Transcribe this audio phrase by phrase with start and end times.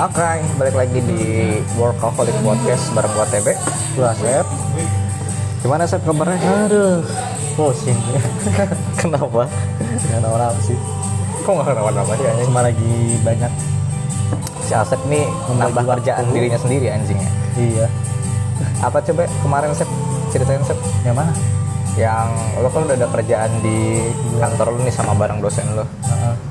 [0.00, 1.20] Oke, balik lagi di
[1.76, 3.52] Workaholic Podcast bareng gua TB.
[4.00, 4.48] Gua Sep.
[5.60, 6.40] Gimana Sep kabarnya?
[6.40, 7.04] Aduh,
[7.52, 8.00] pusing.
[9.04, 9.44] Kenapa?
[10.08, 10.78] Gak tahu apa sih.
[11.44, 12.46] Kok nggak kenapa-napa sih anjing?
[12.48, 13.52] Cuma lagi banyak.
[14.64, 15.92] Si Asep nih menambah waktu.
[16.00, 17.30] kerjaan dirinya sendiri anjingnya.
[17.60, 17.86] Iya.
[18.80, 19.88] Apa coba kemarin Sep?
[20.32, 20.80] Ceritain Sep.
[21.04, 21.32] Yang mana?
[22.00, 24.00] Yang lo kan udah ada kerjaan di
[24.40, 25.84] kantor lu nih sama bareng dosen lo.
[25.84, 26.49] Heeh.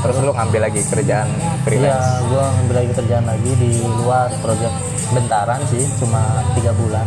[0.00, 2.08] Terus lu ngambil lagi kerjaan Iya, freelance.
[2.26, 4.74] gua ngambil lagi kerjaan lagi di luar project
[5.10, 7.04] bentaran sih, cuma tiga bulan.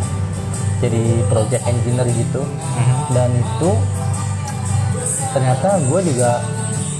[0.78, 2.42] Jadi project engineer gitu.
[2.44, 2.94] Mhm.
[3.10, 3.70] Dan itu
[5.30, 6.30] ternyata gue juga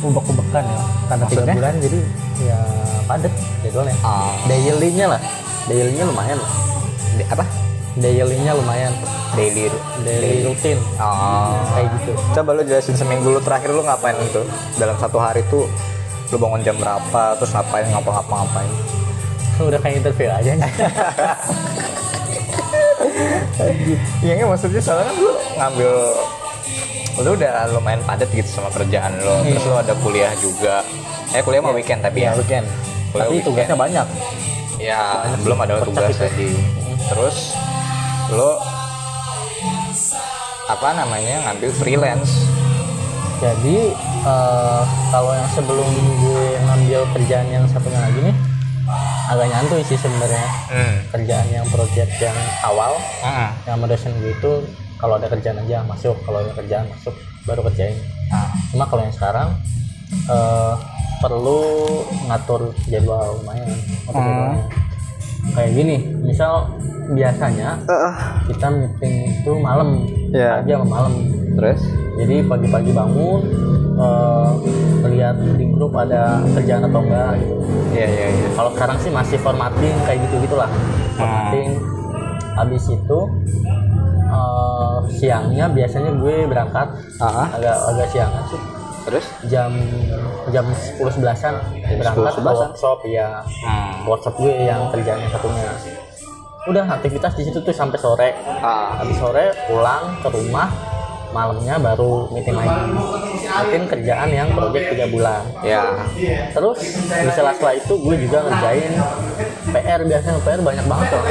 [0.02, 1.98] ubek-ubekan ya karena tiga bulan jadi
[2.42, 2.58] ya
[3.06, 5.20] padet jadwalnya Ah, daily-nya lah
[5.64, 6.50] daily-nya lumayan lah
[7.14, 7.45] di- apa?
[7.98, 8.92] Daily-nya lumayan.
[9.34, 9.70] Daily.
[10.02, 10.78] daily rutin.
[10.98, 11.58] Oh.
[11.74, 12.12] kayak gitu.
[12.34, 14.42] Coba lu jelasin seminggu lu terakhir lu ngapain itu
[14.78, 15.66] dalam satu hari tuh
[16.30, 18.73] lu bangun jam berapa terus ngapain ngapa-ngapa ngapain
[19.70, 20.73] udah kayak interview aja nih.
[24.24, 25.92] Iya maksudnya soalnya kan lu ngambil
[27.23, 29.54] lu udah lumayan padat gitu sama kerjaan lu.
[29.54, 30.82] Terus lu ada kuliah juga.
[31.30, 32.42] Eh kuliah mau weekend tapi ya ya?
[32.42, 32.66] weekend.
[33.14, 33.46] Kuliah tapi weekend.
[33.46, 34.06] tugasnya banyak.
[34.82, 36.51] Ya belum ada tugas tadi
[37.04, 37.54] terus
[38.32, 38.50] lu
[40.64, 42.48] apa namanya ngambil freelance
[43.42, 43.92] jadi
[44.24, 45.88] eh, kalau yang sebelum
[46.24, 48.36] gue ngambil kerjaan yang satunya lagi nih
[49.28, 50.96] agak nyantuy sih sebenarnya hmm.
[51.12, 53.50] kerjaan yang project yang awal Heeh.
[53.68, 54.52] yang sama dosen gue itu
[54.96, 57.12] kalau ada kerjaan aja masuk kalau ada kerjaan masuk
[57.45, 59.48] baru kerjain Nah, cuma kalau yang sekarang
[60.26, 60.74] eh,
[61.20, 61.60] perlu
[62.26, 63.68] ngatur jadwal lumayan
[64.10, 64.60] Hmm.
[65.53, 66.72] Kayak gini misal
[67.12, 67.76] biasanya
[68.48, 70.64] kita meeting itu malam Iya.
[70.64, 71.12] aja malam.
[71.54, 71.81] Terus?
[72.19, 73.41] Jadi pagi-pagi bangun
[75.04, 77.54] lihat di grup ada kerjaan atau enggak gitu.
[77.94, 78.48] Iya iya iya.
[78.56, 80.70] Kalau sekarang sih masih formatting kayak gitu gitulah
[81.14, 81.78] formatting
[82.56, 83.19] habis itu
[84.26, 86.88] eh, siangnya biasanya gue berangkat.
[87.22, 87.48] Ah, ah.
[87.54, 88.62] agak agak siangan sih
[89.04, 89.25] terus?
[89.47, 89.72] Jam
[90.50, 91.54] jam 10 11-an
[92.00, 92.56] berangkat ke 11-an?
[92.56, 94.09] workshop ya hmm.
[94.09, 95.72] workshop gue yang kerjanya satunya.
[96.65, 98.31] Udah aktivitas di situ tuh sampai sore.
[98.64, 98.97] Ah.
[99.04, 100.72] Habis sore pulang ke rumah
[101.34, 102.94] malamnya baru meeting lagi.
[103.44, 105.43] Meeting kerjaan yang project tiga bulan.
[105.60, 106.09] Ya.
[106.56, 108.93] Terus di sela-sela itu gue juga ngerjain
[109.76, 111.25] PR biasanya PR banyak banget loh.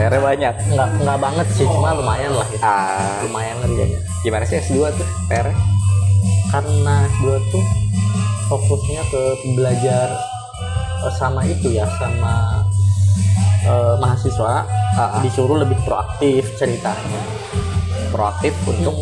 [0.00, 0.54] PR banyak?
[0.72, 2.64] Nggak nggak banget sih cuma lumayan lah gitu.
[2.64, 3.20] Ah.
[3.28, 4.00] Lumayan ngerjainnya.
[4.24, 5.52] Gimana sih S2 tuh PR
[6.48, 7.64] karena gue tuh
[8.48, 9.22] fokusnya ke
[9.56, 10.08] belajar
[11.04, 12.64] eh, sama itu ya sama
[13.64, 14.64] eh, mahasiswa.
[14.98, 15.20] Ah, ah.
[15.22, 17.22] disuruh lebih proaktif ceritanya.
[18.10, 18.96] Proaktif untuk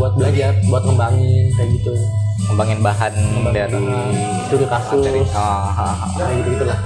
[0.00, 1.92] buat belajar buat ngembangin kayak gitu.
[2.50, 3.14] Ngembangin bahan
[3.54, 3.84] dari
[4.48, 5.30] studi kasus.
[5.36, 6.80] ah, kayak gitu gitulah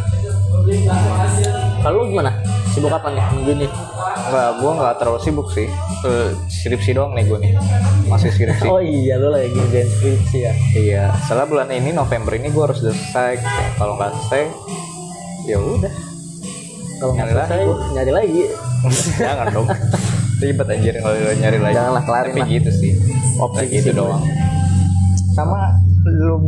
[1.80, 2.32] kalau gimana
[2.70, 3.66] sibuk apa nih minggu ini?
[4.20, 5.66] Enggak, gua nggak terlalu sibuk sih.
[6.06, 7.52] Eh, skripsi doang nih gue nih.
[8.06, 8.66] Masih skripsi.
[8.66, 10.52] Oh iya lu lagi ngerjain skripsi ya?
[10.72, 13.42] Iya setelah bulan ini November ini gue harus selesai.
[13.74, 14.42] Kalau nggak selesai
[15.46, 15.92] ya udah.
[17.00, 17.74] Kalau nggak Nyari selesai lagi.
[17.94, 18.42] nyari lagi.
[19.26, 19.66] Jangan dong.
[20.40, 21.74] Ribet anjir kalau nyari lagi.
[21.76, 22.48] Janganlah, kelarin tapi lah.
[22.48, 22.92] gitu sih.
[23.36, 24.22] Opsi gitu doang.
[25.34, 26.42] Sama belum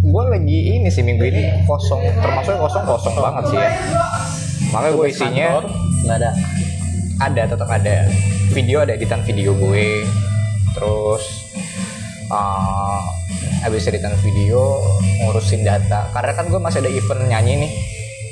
[0.00, 2.00] gue lagi ini sih minggu ini kosong.
[2.04, 3.70] Termasuk kosong kosong banget sih ya
[4.70, 5.48] makanya gue isinya
[6.06, 6.30] nggak ada.
[7.20, 7.96] Ada tetap ada.
[8.50, 10.02] Video ada editan video gue.
[10.72, 11.22] Terus
[12.32, 13.02] uh,
[13.60, 14.80] habis editan video
[15.20, 16.08] ngurusin data.
[16.14, 17.72] Karena kan gue masih ada event nyanyi nih.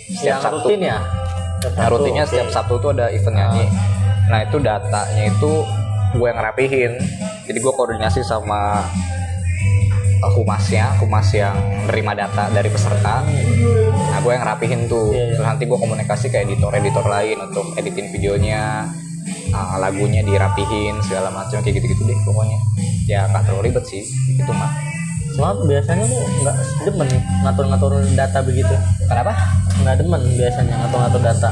[0.09, 0.57] Yang setiap Sabtu.
[0.65, 0.99] rutin ya?
[1.77, 2.31] Nah rutinnya Oke.
[2.33, 3.65] setiap Sabtu tuh ada event nyanyi.
[4.33, 5.53] Nah itu datanya itu
[6.17, 6.93] gue yang rapihin.
[7.45, 8.89] Jadi gue koordinasi sama
[10.23, 11.55] humasnya humas yang
[11.87, 13.23] nerima data dari peserta.
[13.95, 15.15] Nah gue yang rapihin tuh.
[15.15, 15.35] Iya, iya.
[15.39, 18.89] terus nanti gue komunikasi ke editor editor lain untuk editin videonya
[19.55, 22.59] uh, lagunya dirapihin segala macam kayak gitu gitu deh pokoknya.
[23.07, 24.03] Ya nggak terlalu ribet sih
[24.35, 24.73] itu mah
[25.39, 27.09] cuma biasanya lu nggak demen
[27.47, 28.75] ngatur-ngatur data begitu.
[29.07, 29.33] Kenapa?
[29.87, 31.51] Nggak demen biasanya ngatur-ngatur data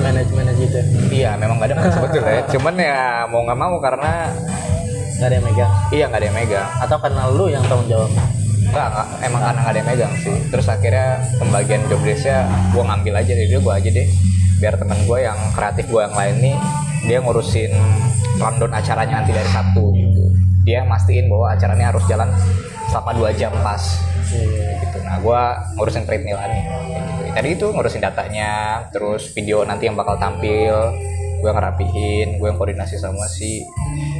[0.00, 0.80] manajemen gitu.
[1.12, 2.42] Iya memang gak ada kan sebetulnya.
[2.48, 4.32] Cuman ya mau nggak mau karena
[5.24, 8.12] nggak ada yang megang iya nggak ada yang megang atau karena lu yang tanggung jawab
[8.64, 10.36] Enggak, enggak, emang karena nggak ada yang megang sih.
[10.50, 12.38] Terus akhirnya pembagian job desk-nya
[12.74, 14.08] gue ngambil aja dari dia gue aja deh.
[14.58, 16.56] Biar teman gue yang kreatif gue yang lain nih
[17.06, 17.70] dia ngurusin
[18.40, 20.24] rundown acaranya nanti dari Sabtu gitu.
[20.66, 22.28] Dia mastiin bahwa acaranya harus jalan
[22.90, 23.82] selama dua jam pas
[24.34, 24.98] gitu.
[25.06, 25.40] Nah gue
[25.78, 26.64] ngurusin treadmill nih.
[26.66, 27.22] Kayak gitu.
[27.30, 28.52] Tadi itu ngurusin datanya,
[28.90, 30.90] terus video nanti yang bakal tampil,
[31.44, 33.60] gue ngerapihin gue yang koordinasi sama si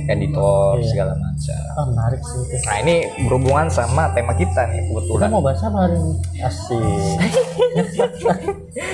[0.04, 0.84] editor Iya.
[0.86, 2.56] segala macam Ah, menarik sih itu.
[2.62, 2.94] nah ini
[3.24, 6.12] berhubungan sama tema kita nih Kita kebetulan mau bahas apa hari ini?
[6.38, 7.16] Asik.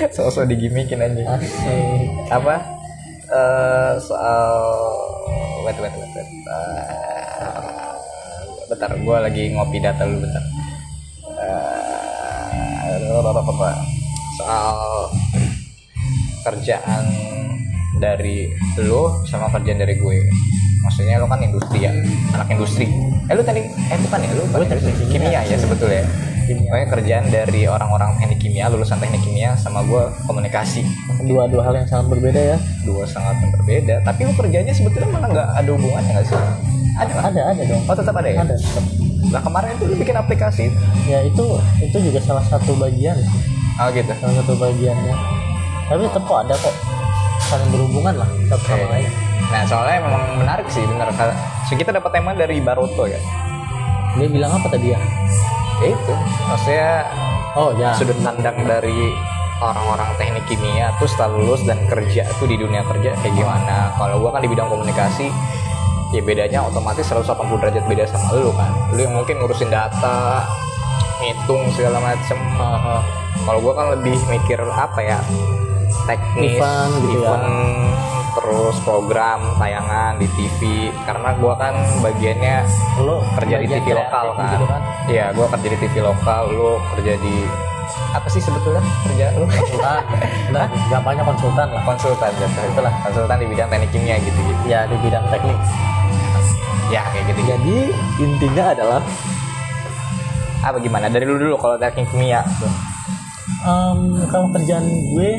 [0.15, 2.07] sosok digimikin aja Asik.
[2.29, 2.55] apa
[3.27, 4.47] eh soal
[5.61, 6.27] wait wait wait, wait.
[6.47, 7.91] Eh,
[8.65, 10.43] bentar gue lagi ngopi data dulu bentar
[11.41, 12.95] Eh,
[14.37, 14.75] soal
[16.41, 17.03] kerjaan
[18.01, 18.49] dari
[18.81, 20.17] lo sama kerjaan dari gue
[20.81, 21.93] maksudnya lo kan industri ya
[22.31, 22.89] anak industri
[23.23, 25.09] eh lo tadi eh bukan ya lo Gue teknik kimia.
[25.29, 26.03] kimia ya sebetulnya
[26.41, 26.67] Kimia.
[26.67, 30.81] Pokoknya kerjaan dari orang-orang teknik kimia lulusan teknik kimia sama gue komunikasi
[31.21, 32.57] Dua dua hal yang sangat berbeda ya.
[32.81, 36.35] dua sangat yang berbeda tapi lu kerjanya sebetulnya malah nggak ada hubungannya nggak sih
[36.91, 37.81] ada nggak Ada ada dong.
[37.85, 38.55] oh tetap ada ya Ada.
[38.57, 38.83] tetap.
[39.23, 40.65] nah kemarin itu lu bikin aplikasi
[41.03, 41.45] Ya itu
[41.79, 43.31] itu juga salah satu bagian sih.
[43.77, 45.15] oh gitu Salah satu bagiannya.
[45.87, 46.75] Tapi tetap kok ada kok
[47.51, 49.11] saling berhubungan lah satu sama lain.
[49.51, 51.35] nah soalnya memang menarik sih bener Kalau-
[51.67, 53.19] so kita dapat tema dari Baroto ya
[54.11, 54.99] Dia bilang apa tadi ya?
[55.79, 56.13] ya itu
[56.45, 56.89] maksudnya
[57.51, 57.91] Oh ya.
[57.91, 59.11] sudut pandang dari
[59.59, 64.17] orang-orang teknik kimia tuh setelah lulus dan kerja tuh di dunia kerja kayak gimana kalau
[64.17, 65.27] gua kan di bidang komunikasi
[66.11, 67.27] ya bedanya otomatis 180
[67.61, 70.43] derajat beda sama lu kan lu yang mungkin ngurusin data
[71.19, 73.01] ngitung segala macem Ah, ah.
[73.43, 75.19] kalau gua kan lebih mikir apa ya
[76.05, 77.31] teknis Event gitu ya.
[77.31, 77.47] event,
[78.31, 80.61] terus program tayangan di TV
[81.01, 82.63] karena gua kan bagiannya
[82.99, 84.81] Lo kerja di TV lokal kan gitu kan.
[85.05, 87.35] iya gua kerja di TV lokal lu kerja di
[88.11, 90.03] apa sih sebetulnya kerja lu Konsultan.
[90.51, 91.83] Nah, gampangnya konsultan lah.
[91.85, 95.55] konsultan jatuh itulah konsultan di bidang teknik kimia gitu gitu Ya di bidang teknik.
[96.87, 97.75] ya kayak gitu Jadi
[98.17, 98.99] intinya adalah
[100.61, 102.43] apa gimana dari dulu dulu kalau teknik kimia
[103.61, 105.31] em, kalau kerjaan gue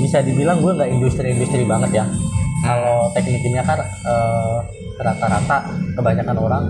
[0.00, 2.04] bisa dibilang gue nggak industri-industri banget ya.
[2.60, 4.58] Kalau teknik kimia kan eh,
[5.00, 6.64] rata-rata kebanyakan orang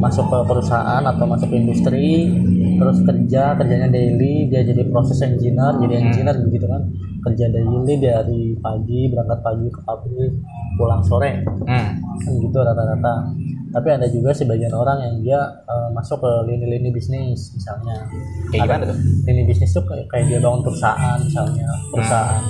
[0.00, 2.32] masuk ke perusahaan atau masuk ke industri
[2.80, 6.82] terus kerja kerjanya daily dia jadi proses engineer jadi engineer begitu kan
[7.24, 10.32] kerja daily dari pagi berangkat pagi ke pabrik
[10.80, 11.88] pulang sore hmm.
[12.24, 13.14] kan gitu rata-rata
[13.74, 18.06] tapi ada juga sebagian orang yang dia eh, masuk ke lini-lini bisnis misalnya.
[18.54, 18.98] Kayak gimana tuh?
[19.26, 21.66] lini bisnis tuh kayak, kayak dia bangun perusahaan misalnya.
[21.90, 22.42] Perusahaan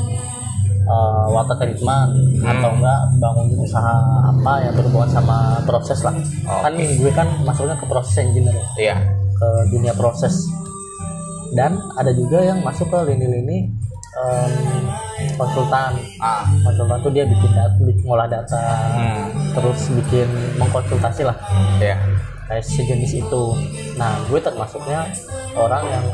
[0.85, 2.12] eh, water treatment
[2.44, 3.94] atau enggak bangun usaha
[4.29, 6.12] apa yang berhubungan sama proses lah.
[6.44, 8.97] Kan gue kan masuknya ke proses engineer ya, iya.
[9.32, 10.44] Ke dunia proses.
[11.56, 13.73] Dan ada juga yang masuk ke lini-lini
[14.20, 14.53] em,
[15.39, 15.93] konsultan.
[16.19, 16.45] Ah.
[16.65, 18.63] Konsultan tuh dia bikin data, bikin ngolah data.
[18.95, 19.23] Hmm.
[19.55, 20.29] terus bikin
[20.59, 21.37] mengkonsultasi lah.
[21.79, 21.97] Iya.
[22.51, 23.45] Kayak sejenis itu.
[23.97, 25.07] Nah gue termasuknya
[25.55, 26.05] orang yang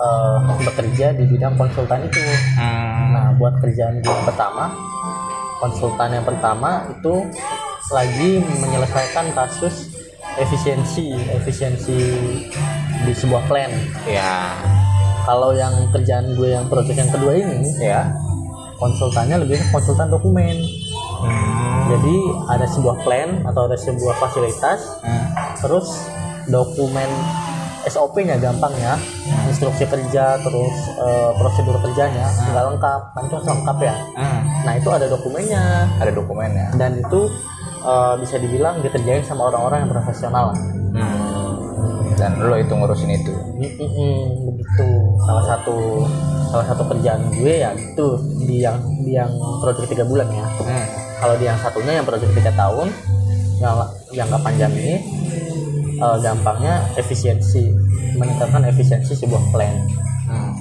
[0.00, 2.20] eh, bekerja di bidang konsultan itu.
[2.56, 3.10] Hmm.
[3.10, 4.70] nah buat kerjaan gue yang pertama
[5.60, 7.26] konsultan yang pertama itu
[7.92, 9.92] lagi menyelesaikan kasus
[10.40, 12.00] efisiensi efisiensi
[13.04, 13.70] di sebuah plan.
[14.08, 14.79] Iya
[15.30, 18.10] kalau yang kerjaan gue yang project yang kedua ini iya
[18.82, 20.58] konsultannya lebih ke konsultan dokumen.
[21.20, 21.84] Hmm.
[21.92, 22.16] jadi
[22.48, 25.30] ada sebuah plan atau ada sebuah fasilitas Hmm.
[25.62, 25.86] terus
[26.50, 27.06] dokumen
[27.80, 28.92] SOP-nya gampang ya.
[29.48, 33.00] Instruksi kerja terus eh, prosedur kerjanya nggak lengkap.
[33.16, 33.94] Kan itu lengkap ya.
[34.18, 34.40] Hmm.
[34.66, 35.88] nah itu ada dokumennya.
[35.96, 36.66] Ada dokumennya.
[36.76, 37.20] Dan itu
[37.84, 40.52] eh, bisa dibilang dikerjain sama orang-orang yang profesional.
[40.52, 41.29] Lah hmm.
[42.20, 44.88] Dan lo itu ngurusin itu Mm-mm, begitu
[45.24, 46.04] salah satu
[46.52, 48.06] salah satu kerjaan gue ya itu
[48.44, 49.32] di yang di yang
[49.64, 50.84] proyek tiga bulan ya hmm.
[51.24, 52.92] kalau di yang satunya yang proyek tiga tahun
[53.60, 53.72] yang
[54.12, 54.94] yang nggak panjang ini
[55.96, 57.72] eh, gampangnya efisiensi
[58.20, 59.74] meningkatkan efisiensi sebuah plan
[60.30, 60.54] Hmm.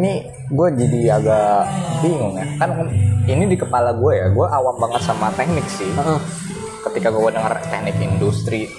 [0.00, 0.12] Ini
[0.48, 1.60] gue jadi agak
[2.00, 2.48] bingung ya.
[2.56, 2.88] Kan
[3.28, 4.32] ini di kepala gue ya.
[4.32, 5.92] Gue awam banget sama teknik sih.
[5.92, 6.20] Heeh.
[6.88, 8.72] Ketika gue dengar teknik industri,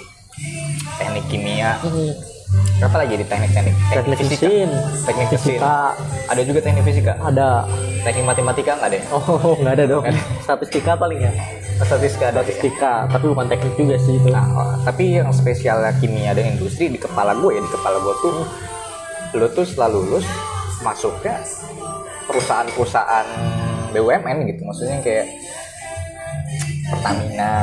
[1.00, 2.12] teknik kimia, Mm-mm.
[2.80, 3.76] apa lagi di teknik-teknik?
[3.90, 4.46] teknik fisika.
[4.46, 4.70] mesin
[5.02, 5.38] Teknik mesin.
[5.56, 5.76] fisika
[6.28, 7.14] Ada juga teknik fisika.
[7.18, 7.48] ada
[8.00, 9.04] Teknik matematika nggak deh?
[9.10, 10.04] oh nggak ada dong
[10.46, 11.32] statistika paling ya
[11.80, 12.40] Statistika ada.
[12.40, 12.44] ya?
[12.44, 16.88] statistika tapi bukan teknik juga sih itu Nah, oh, tapi yang spesial kimia dan industri
[16.88, 18.34] di kepala gue ya di kepala gue tuh
[19.32, 20.26] lo tuh setelah lulus
[20.80, 21.40] masuknya
[22.26, 23.28] perusahaan-perusahaan
[23.90, 25.26] BUMN gitu maksudnya kayak
[26.90, 27.54] Pertamina.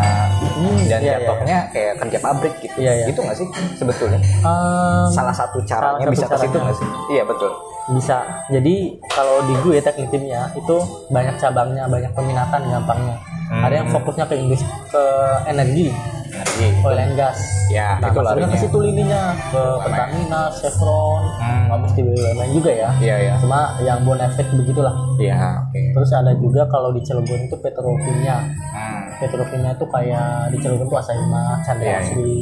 [0.56, 1.28] Hmm, dan iya, iya.
[1.28, 2.76] jatuhnya kayak kerja pabrik gitu.
[2.80, 3.06] Iya, iya.
[3.10, 4.20] itu nggak sih sebetulnya?
[4.22, 6.88] Em, salah satu caranya satu bisa ke situ nggak sih?
[7.12, 7.50] Iya betul.
[7.86, 8.16] Bisa.
[8.50, 8.74] Jadi
[9.06, 10.76] kalau di gue teknik kimia itu
[11.08, 13.16] banyak cabangnya banyak peminatan gampangnya.
[13.46, 13.62] Hmm.
[13.62, 15.04] ada yang fokusnya ke industri ke
[15.46, 15.94] energi.
[16.34, 17.38] Energi oil and gas.
[17.70, 18.50] Ya nah itu larinya.
[18.50, 19.22] ke situ lininya.
[19.54, 21.70] Ke Pertamina Chevron Hmm.
[21.70, 22.90] nggak mesti BUMN juga ya.
[22.98, 24.94] Iya ya cuma yang bonefit begitulah.
[25.22, 25.78] Iya oke.
[25.94, 28.38] Terus ada juga kalau di Cilegon itu petrokimia.
[28.74, 28.95] Hmm.
[29.16, 32.00] Petrokimia itu kayak di Cilegon tuh Asaima, Chandra Iya, iya.
[32.04, 32.36] Asri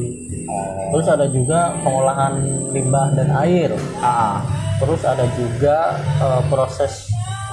[0.50, 0.90] oh.
[0.94, 2.34] Terus ada juga pengolahan
[2.74, 3.70] limbah dan air.
[4.02, 4.42] Ah.
[4.82, 7.08] Terus ada juga eh, proses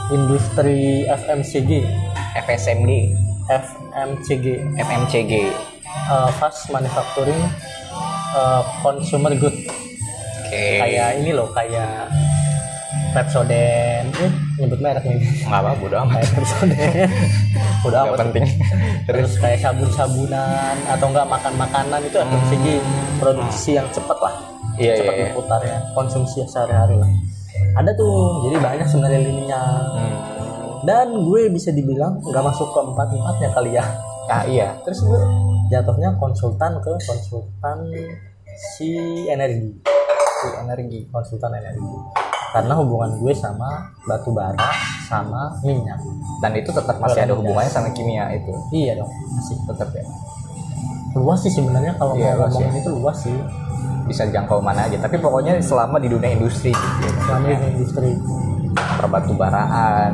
[0.09, 1.85] industri FMCG
[2.33, 2.91] FSMG
[3.45, 4.45] FMCG
[4.81, 5.33] FMCG
[5.85, 7.39] eh, fast manufacturing
[8.33, 9.53] eh, consumer good.
[10.51, 10.65] Oke.
[10.81, 12.09] Kayak ini loh kayak
[13.11, 14.07] Pepsodent.
[14.15, 15.19] Eh, nyebut merek nih.
[15.43, 16.13] Nggak apa bodo amat.
[16.15, 17.11] Kayak Pepsodent.
[17.87, 18.19] Udah nggak amat.
[18.23, 18.45] penting.
[19.07, 19.31] Terus?
[19.37, 22.65] Kayak sabun-sabunan atau enggak makan makanan itu FMCG
[23.19, 24.35] produksi yang cepat lah.
[24.79, 25.25] Iya, cepat iya, iya.
[25.29, 27.09] berputarnya konsumsi sehari-hari lah.
[27.75, 29.61] Ada tuh jadi banyak sebenarnya lininya.
[29.95, 30.17] Hmm.
[30.81, 33.85] dan gue bisa dibilang nggak masuk ke empat empatnya kali ya.
[34.25, 34.73] Ah iya.
[34.81, 35.21] Terus gue
[35.69, 37.85] jatuhnya konsultan ke konsultan
[38.73, 38.97] si
[39.29, 39.77] energi.
[40.41, 42.20] Si energi konsultan energi
[42.51, 43.69] karena hubungan gue sama
[44.03, 44.59] batu bara
[45.05, 45.99] sama minyak.
[46.39, 48.51] Dan itu tetap masih ada hubungannya sama kimia itu?
[48.69, 49.55] Iya dong masih.
[49.65, 50.03] Tetap ya?
[51.13, 52.79] Luas sih sebenarnya kalau Iya, mau ngomongin ya.
[52.79, 53.35] itu luas sih.
[54.01, 57.11] Bisa jangkau mana aja tapi pokoknya selama di dunia industri gitu ya.
[57.23, 58.09] selama di industri.
[58.71, 60.11] Perbatu baraan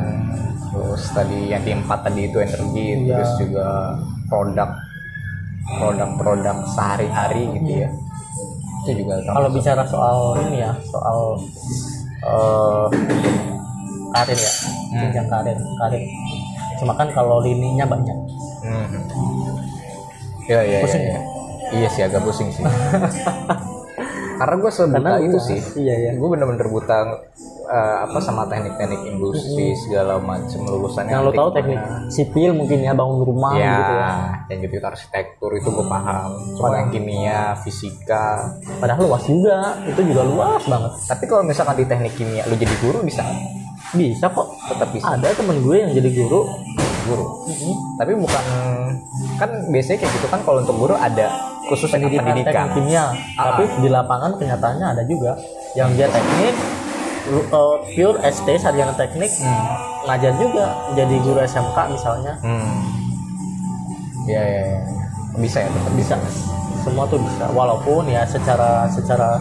[0.68, 3.16] terus tadi yang di empat tadi itu energi Iya.
[3.16, 3.66] terus juga
[4.28, 4.70] produk
[5.68, 7.90] produk-produk sehari-hari gitu ya.
[8.82, 11.36] Itu juga kalau bicara soal ini ya soal
[12.28, 12.86] eh
[14.10, 14.52] karir ya
[14.88, 15.00] Hmm.
[15.04, 16.02] jenjang karir karir
[16.76, 18.18] cuma kan kalau lininya banyak
[18.62, 18.86] hmm.
[20.46, 21.20] ya ya Pusing ya, ya?
[21.74, 22.64] iya sih agak pusing sih
[24.38, 25.44] karena gue sebuta Karena itu luas.
[25.44, 26.10] sih Iya, iya.
[26.14, 26.96] gue bener-bener buta
[27.68, 32.96] eh, apa sama teknik-teknik industri segala macam lulusannya yang lo tahu teknik sipil mungkin ya
[32.96, 34.12] bangun rumah ya, gitu ya.
[34.48, 36.28] yang gitu arsitektur itu gue paham.
[36.56, 38.56] Cuma yang kimia fisika.
[38.80, 40.92] Padahal luas juga itu juga luas banget.
[41.04, 43.22] Tapi kalau misalkan di teknik kimia lu jadi guru bisa?
[43.92, 44.48] Bisa kok.
[44.72, 45.04] Tetap bisa.
[45.14, 46.48] Ada temen gue yang jadi guru.
[47.08, 47.26] Guru?
[48.00, 48.44] Tapi bukan
[49.38, 51.30] kan biasanya kayak gitu kan kalau untuk guru ada
[51.68, 52.72] khusus pendidikan, pendidikan.
[52.72, 53.04] teknik kimia.
[53.36, 53.54] Ah.
[53.54, 55.36] tapi di lapangan kenyataannya ada juga
[55.76, 56.56] yang dia teknik
[57.30, 59.30] eh, pure ST sarjana teknik.
[60.04, 60.66] Ngajar juga
[60.96, 62.34] jadi guru SMK misalnya.
[62.40, 62.80] Hmm.
[64.28, 64.80] ya, ya, ya.
[65.36, 66.14] bisa ya tetap bisa.
[66.84, 69.36] Semua tuh bisa walaupun ya secara secara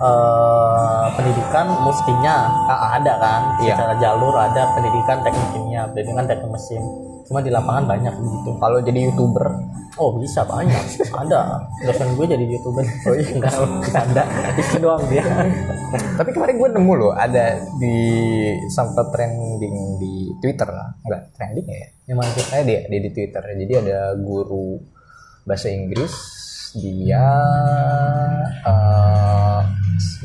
[0.00, 3.40] eh, pendidikan mestinya Ah, ada kan?
[3.60, 3.76] Iya.
[3.76, 6.82] secara jalur ada pendidikan teknik kimia pendidikan teknik mesin.
[7.28, 8.50] Cuma di lapangan banyak begitu.
[8.58, 9.59] Kalau jadi youtuber
[9.98, 13.56] oh bisa banyak ada dosen gue jadi youtuber oh iya enggak
[14.06, 14.22] ada
[14.54, 15.24] itu doang dia
[16.14, 17.98] tapi kemarin gue nemu loh ada di
[18.70, 23.38] sempat trending di Twitter enggak trending ya yang mana tuh Eh dia, dia di Twitter.
[23.38, 24.82] Jadi ada guru
[25.46, 26.10] bahasa Inggris
[26.74, 27.26] dia
[28.62, 29.60] eh,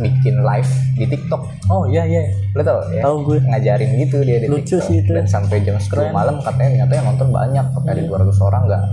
[0.02, 1.42] bikin live di TikTok.
[1.74, 2.22] oh iya iya
[2.54, 3.06] Lo tau ya?
[3.06, 3.38] Tahu gue.
[3.46, 4.86] Ngajarin gitu dia di Lucu TikTok.
[4.90, 5.14] sih itu.
[5.14, 6.10] Dan sampai jam 10 Keren.
[6.10, 7.66] malam katanya ternyata yang nonton banyak.
[7.70, 8.84] Katanya ada 200 orang enggak.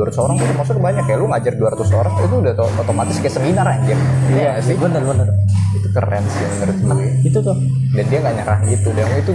[0.00, 1.14] 200 orang itu maksudnya banyak ya.
[1.14, 3.98] Lu ngajar 200 orang itu udah to- otomatis kayak seminar anjir.
[4.26, 4.74] Iya nggak sih?
[4.74, 5.28] bener bener
[5.70, 7.06] Itu keren sih menurut gue.
[7.22, 7.56] itu tuh
[7.90, 8.88] Dan dia nggak nyerah gitu.
[8.90, 9.32] Dan itu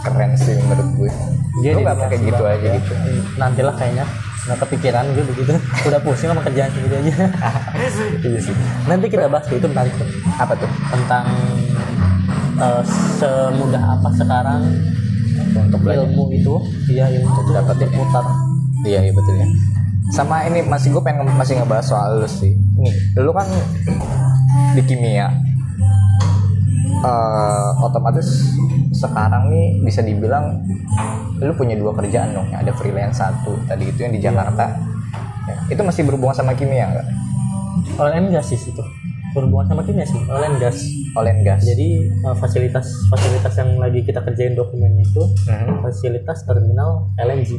[0.00, 1.10] keren sih menurut gue.
[1.58, 2.72] dia Lu nggak pakai gitu aja ya.
[2.74, 2.92] gitu.
[3.34, 4.04] nantilah kayaknya
[4.42, 5.52] nggak kepikiran gue begitu
[5.86, 7.12] udah pusing sama kerjaan segitu aja
[8.18, 8.54] Iya sih.
[8.84, 10.66] nanti kita bahas itu menarik tuh Apa tuh?
[10.88, 11.24] tentang
[12.56, 12.82] eh,
[13.14, 14.62] semudah apa sekarang
[15.54, 16.02] Untuk belajar.
[16.02, 16.54] ilmu itu
[16.88, 17.86] iya ilmu itu Dapat ya.
[17.86, 18.24] berputar
[18.82, 19.46] Iya iya betul ya.
[20.12, 22.52] Sama ini masih gue pengen nge- masih ngebahas soal lu sih.
[22.76, 23.48] Nih, lu kan
[24.72, 25.32] di kimia.
[27.02, 28.52] Eh, otomatis
[28.92, 30.62] sekarang nih bisa dibilang
[31.36, 32.46] lu punya dua kerjaan dong.
[32.52, 34.68] Ada freelance satu tadi itu yang di Jakarta.
[35.42, 37.06] Ya, itu masih berhubungan sama kimia nggak?
[37.94, 38.80] oil and gas sih itu
[39.32, 40.80] berhubungan sama kimia sih oil and gas
[41.12, 41.60] Oil and gas.
[41.60, 45.82] jadi eh, fasilitas fasilitas yang lagi kita kerjain dokumennya itu Mhm.
[45.82, 47.58] fasilitas terminal LNG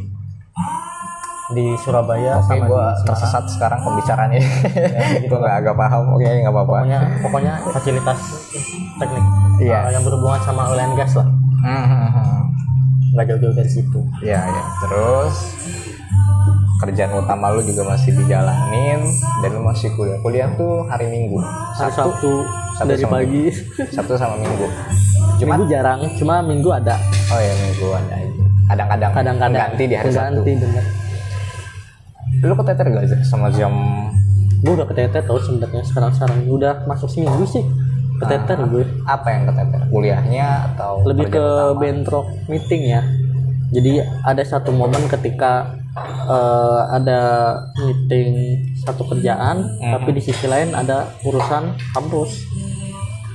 [1.50, 3.04] di Surabaya Oke, sama di Semarang.
[3.04, 4.40] tersesat sekarang pembicaranya.
[5.28, 6.04] gue nggak agak paham.
[6.12, 6.72] Oke, nggak apa-apa.
[6.80, 8.20] pokoknya pokoknya fasilitas
[8.96, 9.24] teknik
[9.56, 9.78] Iya.
[9.82, 11.28] eh, yang berhubungan sama oil and gas lah
[11.60, 12.40] Mhm.
[13.12, 14.62] nggak jauh-jauh dari situ Iya, ya.
[14.80, 15.34] Terus
[16.76, 19.00] kerjaan utama lu juga masih dijalanin
[19.40, 20.18] dan lu masih kuliah.
[20.20, 21.38] Kuliah tuh hari Minggu.
[21.38, 23.44] hari Sabtu, Sabtu dari sama pagi
[23.90, 24.66] Sabtu sama Minggu.
[25.38, 26.94] Jumat minggu jarang cuma minggu ada
[27.28, 28.16] oh ya Minggu ada.
[28.64, 30.40] Kadang-kadang kadang-kadang ganti di hari Sabtu.
[30.42, 30.84] bener
[32.44, 33.72] Lu keteter gak sih sama jam
[34.64, 37.60] gue udah keteter tau sebenarnya sekarang sekarang udah masuk seminggu sih
[38.16, 39.80] keteter gue apa yang keteter?
[39.92, 41.76] Kuliahnya atau lebih ke utama?
[41.76, 43.02] bentrok meeting ya
[43.68, 45.76] jadi ada satu momen ketika
[46.24, 47.20] eh, ada
[47.76, 49.92] meeting satu kerjaan Mhm.
[49.92, 52.48] tapi di sisi lain ada urusan kampus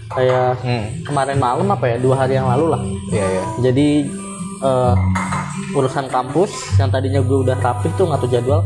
[0.09, 1.05] kayak hmm.
[1.05, 2.81] kemarin malam apa ya dua hari yang lalu lah
[3.13, 3.87] iya iya jadi
[4.59, 4.95] eh,
[5.75, 8.61] urusan kampus yang tadinya gue udah rapid tuh ngatur jadwal.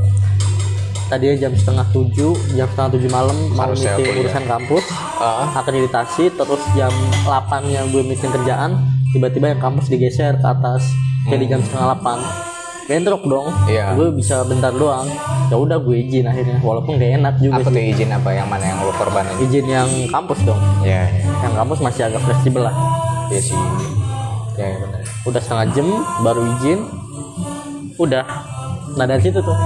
[1.12, 4.86] Tadinya jam setengah tujuh jam setengah tujuh malam Harusnya meeting urusan kampus.
[5.22, 6.92] Ah, akreditasi terus jam
[7.28, 8.82] 8 nya gue meeting kerjaan
[9.14, 10.90] tiba-tiba yang kampus digeser ke atas.
[11.30, 13.48] Jadi jam setengah 8 bentrok dong.
[13.70, 13.96] Iya.
[13.96, 15.08] gue bisa bentar doang.
[15.48, 17.76] Ya udah gue izin akhirnya walaupun gak enak juga apa sih.
[17.78, 18.30] tuh izin apa?
[18.34, 19.36] Yang mana yang lo korbanin?
[19.40, 20.60] Izin yang kampus dong.
[20.82, 21.24] Iya iya.
[21.46, 22.76] Yang kampus masih agak fleksibel lah.
[23.30, 23.60] Iya sih
[24.58, 25.88] iya, benar udah setengah jam
[26.22, 26.80] baru izin.
[27.96, 28.26] Udah.
[29.00, 29.58] Nah dari situ tuh.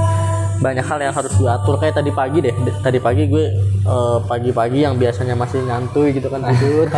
[0.57, 1.77] Banyak hal yang harus gue atur.
[1.81, 2.53] Kayak tadi pagi deh.
[2.81, 3.45] Tadi pagi gue
[3.85, 6.89] eh, pagi-pagi yang biasanya masih nyantuy gitu kan tidur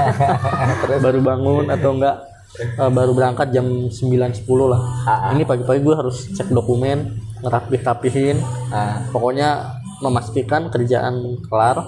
[1.06, 2.16] baru bangun atau enggak
[2.60, 4.82] eh, baru berangkat jam 9.10 lah.
[5.08, 5.30] Ah, ah.
[5.36, 8.40] ini pagi-pagi gue harus cek dokumen ngerapih-rapihin.
[8.72, 11.84] Ah, pokoknya memastikan kerjaan kelar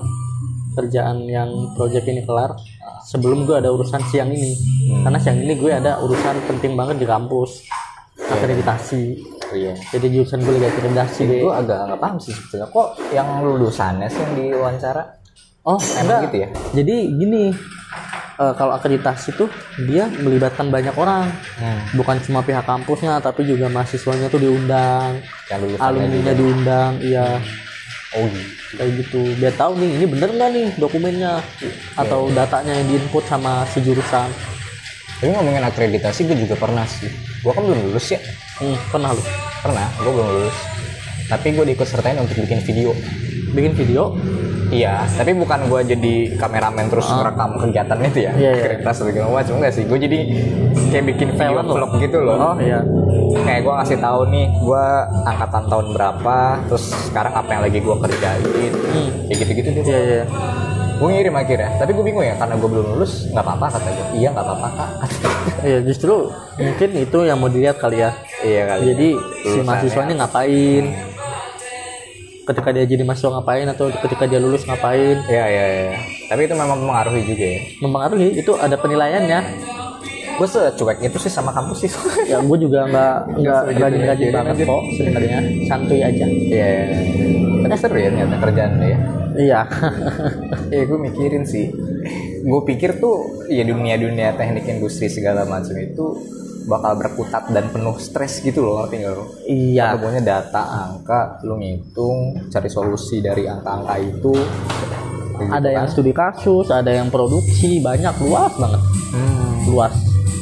[0.71, 2.55] kerjaan yang project ini kelar
[3.01, 4.51] sebelum gue ada urusan siang ini.
[4.53, 5.03] Hmm.
[5.03, 7.65] karena siang ini gue ada urusan penting banget di kampus.
[8.21, 9.03] Akreditasi.
[9.51, 9.75] Iya.
[9.91, 11.21] Jadi jurusan gue lagi akreditasi.
[11.25, 12.67] Deh gue agak nggak paham sih sebetulnya.
[12.69, 15.03] Kok yang lulusannya sih yang diwawancara?
[15.61, 16.19] Oh Emang enggak.
[16.25, 16.49] gitu ya?
[16.73, 17.43] jadi gini
[18.33, 19.45] eh, kalau akreditasi tuh
[19.85, 21.29] dia melibatkan banyak orang.
[21.59, 21.79] Hmm.
[21.93, 25.21] bukan cuma pihak kampusnya tapi juga mahasiswanya tuh diundang.
[25.51, 27.37] Lulusannya alumninya diundang iya
[28.17, 28.43] oh iya.
[28.75, 29.21] Kayak gitu.
[29.39, 31.33] Biar tahu nih ini bener nggak nih dokumennya?
[31.95, 34.29] Atau datanya yang diinput sama si jurusan?
[35.21, 37.09] Tapi ngomongin akreditasi gue juga pernah sih.
[37.45, 38.19] Gue kan belum lulus ya.
[38.57, 39.21] Hmm, pernah lu?
[39.61, 40.57] Pernah gue belum lulus.
[41.29, 42.91] Tapi gue diikut sertain untuk bikin video
[43.51, 44.15] bikin video?
[44.71, 48.31] Iya tapi bukan gue jadi kameramen terus merekam kegiatan itu ya.
[48.31, 48.39] Ah.
[48.39, 48.75] Iya, iya.
[48.87, 49.35] atau gimana.
[49.35, 49.83] Macam enggak sih.
[49.83, 50.19] Gue jadi
[50.95, 51.75] kayak bikin video lo?
[51.75, 52.35] vlog gitu loh.
[52.39, 52.79] Oh iya.
[53.43, 54.85] Kayak gue ngasih tahu nih gue
[55.27, 56.37] angkatan tahun berapa
[56.71, 58.43] terus sekarang apa yang lagi gue kerjain.
[58.71, 59.09] Hmm.
[59.27, 59.83] kayak gitu-gitu deh.
[59.83, 60.23] Iya iya.
[61.03, 61.69] Gue ngirim akhirnya.
[61.75, 64.67] Tapi gue bingung ya karena gue belum lulus nggak apa-apa kata gue iya nggak apa-apa
[64.71, 64.89] kak.
[65.61, 68.15] Iya justru mungkin itu yang mau dilihat kali ya.
[68.39, 69.67] Iya kali jadi si Lulusannya.
[69.67, 71.10] mahasiswanya ngapain
[72.51, 75.93] ketika dia jadi mahasiswa ngapain atau ketika dia lulus ngapain Iya iya iya.
[76.27, 77.59] Tapi itu memang mempengaruhi juga ya.
[77.79, 79.39] mempengaruhi itu ada penilaiannya
[80.31, 81.91] Gue secuek itu sih sama kampus sih.
[82.31, 83.77] ya gue juga nggak nggak ya.
[83.77, 86.65] rajin-rajin Biarin banget kok sebenarnya santuy aja Iya.
[86.65, 86.97] iya, iya.
[87.61, 88.97] Tapi seru ya ternyata kerjaan ya.
[89.31, 89.59] iya
[90.73, 91.69] Iya gue mikirin sih.
[92.41, 96.05] Gue pikir tuh ya dunia-dunia teknik industri segala macam itu
[96.63, 99.25] bakal berkutat dan penuh stres gitu loh ngerti nggak lo?
[99.43, 104.33] iya Pokoknya data, angka, lu ngitung, cari solusi dari angka-angka itu.
[105.31, 105.91] Gitu ada yang kan.
[105.91, 109.67] studi kasus ada yang produksi banyak luas banget Hmm.
[109.67, 109.91] luas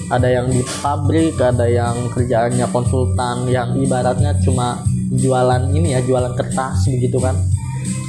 [0.07, 4.77] ada yang di pabrik ada yang kerjaannya konsultan yang ibaratnya cuma
[5.09, 7.33] jualan ini ya jualan kertas begitu kan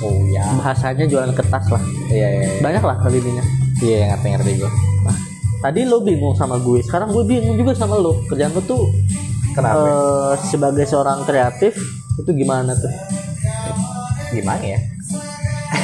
[0.00, 0.42] Oh ya.
[0.56, 2.44] bahasanya jualan kertas lah Iya iya.
[2.48, 2.60] iya.
[2.60, 3.44] banyak lah kali ininya
[3.78, 4.72] Iya ngerti-ngerti gue.
[5.60, 8.88] Tadi lo bingung sama gue sekarang gue bingung juga sama lo kerjaan lo tuh
[9.52, 9.76] Kenapa?
[9.82, 11.76] eh, sebagai seorang kreatif
[12.16, 12.92] itu gimana tuh
[14.30, 14.78] Gimana ya?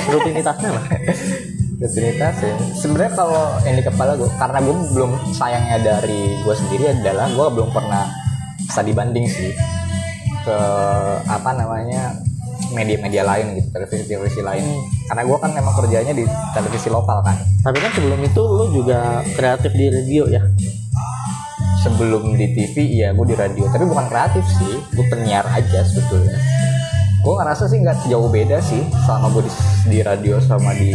[0.13, 0.85] rutinitasnya lah
[1.77, 6.85] rutinitas ya sebenarnya kalau yang di kepala gue karena gue belum sayangnya dari gue sendiri
[6.95, 8.07] adalah gue belum pernah
[8.71, 9.53] studi banding sih
[10.47, 10.59] ke
[11.27, 12.17] apa namanya
[12.73, 14.65] media-media lain gitu televisi-televisi lain.
[15.07, 17.37] Karena gue kan memang kerjanya di televisi lokal kan.
[17.63, 18.99] Tapi kan sebelum itu lo juga
[19.35, 20.43] kreatif di radio ya?
[21.83, 23.71] Sebelum di TV iya gue di radio.
[23.71, 26.35] Tapi bukan kreatif sih gue penyiar aja sebetulnya.
[27.23, 29.53] Gue ngerasa sih nggak jauh beda sih selama gue di,
[29.87, 30.95] di radio sama di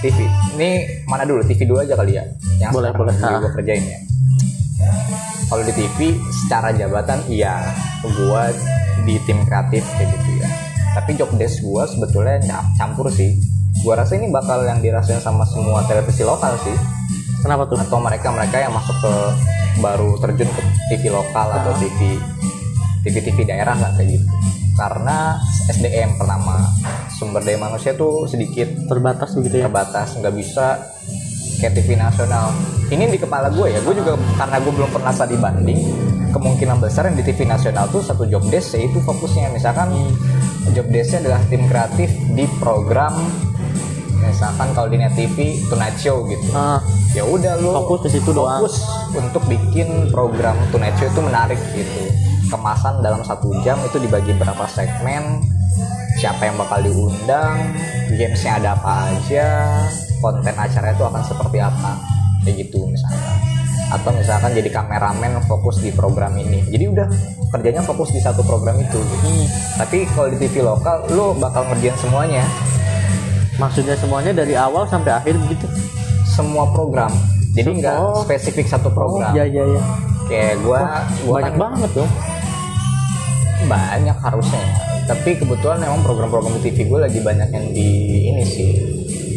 [0.00, 0.24] TV
[0.56, 0.70] ini
[1.04, 1.40] mana dulu?
[1.44, 2.24] TV dulu aja kali ya?
[2.60, 3.12] Yang Boleh, boleh.
[3.12, 3.40] lagi Ah.
[3.40, 3.98] gue kerjain ya.
[5.46, 5.98] Kalau di TV
[6.32, 7.60] secara jabatan iya.
[8.02, 8.42] Gue
[9.04, 10.25] di tim kreatif kayak gitu.
[10.25, 10.25] ya
[10.96, 13.36] tapi job desk gue sebetulnya cam- campur sih.
[13.84, 16.72] Gue rasa ini bakal yang dirasain sama semua televisi lokal sih.
[17.44, 17.76] Kenapa tuh?
[17.76, 19.14] Atau mereka mereka yang masuk ke
[19.84, 22.16] baru terjun ke TV lokal atau TV
[23.04, 24.24] TV TV daerah lah kayak gitu.
[24.72, 25.36] Karena
[25.68, 26.64] SDM pertama
[27.12, 28.72] sumber daya manusia tuh sedikit.
[28.88, 29.68] Terbatas begitu ya?
[29.68, 30.80] Terbatas nggak bisa
[31.60, 32.56] kayak TV nasional.
[32.88, 35.80] Ini di kepala gue ya gue juga karena gue belum pernah studi banding
[36.36, 39.48] kemungkinan besar yang di TV nasional tuh satu job desk yaitu fokusnya.
[39.56, 39.88] Misalkan
[40.76, 43.16] job desknya adalah tim kreatif di program
[44.20, 46.52] misalkan kalau di net TV Tonight Show gitu.
[46.52, 46.82] Ah.
[47.16, 48.60] Ya udah lu Fokus ke situ doang.
[48.60, 48.84] fokus
[49.16, 52.12] untuk bikin program Tonight Show itu menarik gitu.
[52.52, 55.40] Kemasan dalam satu jam itu dibagi berapa segmen
[56.20, 57.76] siapa yang bakal diundang
[58.12, 59.48] gamesnya ada apa aja
[60.20, 61.92] konten acara itu akan seperti apa.
[62.44, 63.55] Kayak gitu misalnya
[63.86, 66.66] atau misalkan jadi kameramen fokus di program ini.
[66.66, 67.06] Jadi udah
[67.54, 69.16] kerjanya fokus di satu program itu gitu.
[69.22, 69.46] Hmm.
[69.78, 72.42] tapi kalau di TV lokal lo bakal ngerjain semuanya.
[73.56, 75.64] Maksudnya semuanya dari awal sampai akhir begitu
[76.26, 77.08] semua program.
[77.56, 79.32] Jadi nggak spesifik satu program.
[79.32, 79.82] Oh iya iya iya.
[80.28, 80.80] Kayak gua
[81.24, 82.10] gua banyak kan banget dong.
[83.66, 84.60] Banyak harusnya.
[84.60, 84.74] Ya.
[85.06, 87.88] tapi kebetulan memang program-program di TV gue lagi banyak yang di
[88.26, 88.74] ini sih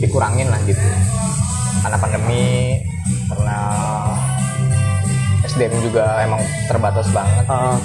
[0.02, 0.82] dikurangin lah gitu.
[1.86, 2.74] Karena pandemi
[3.30, 3.58] karena
[5.50, 7.76] SDM juga emang terbatas banget Ah,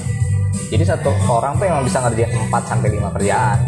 [0.68, 3.58] jadi satu orang tuh emang bisa ngerjain 4 sampai 5 kerjaan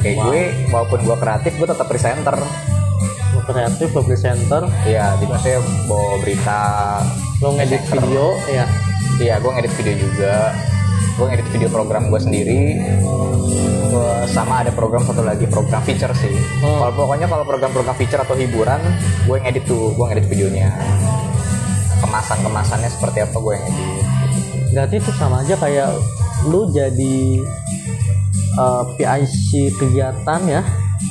[0.00, 0.40] kayak gue
[0.72, 2.36] walaupun gue kreatif gue tetap presenter
[3.34, 6.58] lo kreatif lo presenter Iya, jadi maksudnya bawa berita
[7.44, 8.64] lo ngedit video ya
[9.14, 10.34] Iya, gue ngedit video juga.
[11.14, 12.62] Gue ngedit video program gue sendiri.
[13.94, 16.34] Gua sama ada program satu lagi program feature sih.
[16.58, 16.82] Hmm.
[16.82, 18.82] Kalau pokoknya kalau program-program feature atau hiburan,
[19.22, 20.74] gue ngedit tuh, gue ngedit videonya.
[22.04, 24.06] Kemasan-kemasannya seperti apa gue yang ngedit.
[24.70, 25.88] berarti itu sama aja kayak
[26.44, 27.16] lu jadi
[28.54, 30.62] eh, PIC kegiatan ya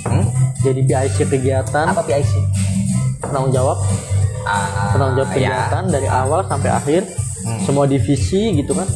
[0.04, 0.26] Hmm?
[0.60, 2.28] jadi PIC kegiatan Apa PIC?
[3.20, 3.78] penanggung jawab
[4.44, 5.34] Ah, penanggung jawab ya.
[5.34, 7.02] kegiatan dari awal sampai akhir
[7.40, 7.60] Hmm.
[7.62, 8.88] semua divisi gitu kan